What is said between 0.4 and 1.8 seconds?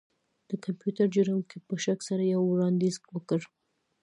د کمپیوټر جوړونکي په